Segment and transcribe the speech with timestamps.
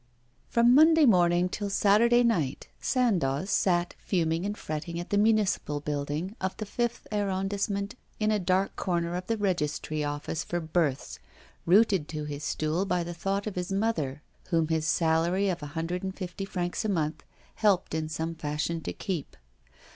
[0.49, 6.35] From Monday morning till Saturday night Sandoz sat fuming and fretting at the municipal building
[6.41, 11.19] of the fifth Arrondissement in a dark corner of the registry office for births,
[11.67, 15.67] rooted to his stool by the thought of his mother, whom his salary of a
[15.77, 17.21] hundred and fifty francs a month
[17.53, 19.37] helped in some fashion to keep.